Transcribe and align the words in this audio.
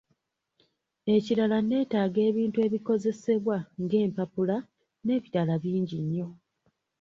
Ekirala 1.15 1.57
netaaga 1.67 2.19
ebintu 2.29 2.57
ebikozesebwa 2.67 3.57
ng'empapula 3.83 4.57
n'ebirala 5.05 5.55
bingi 5.63 5.97
nnyo. 6.05 6.27